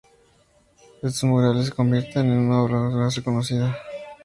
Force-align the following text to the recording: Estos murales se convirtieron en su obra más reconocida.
Estos 1.03 1.25
murales 1.25 1.67
se 1.67 1.71
convirtieron 1.73 2.31
en 2.31 2.47
su 2.49 2.53
obra 2.57 2.79
más 2.89 3.15
reconocida. 3.15 3.77